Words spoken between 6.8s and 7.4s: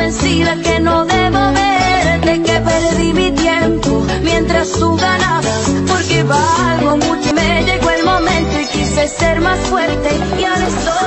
mucho.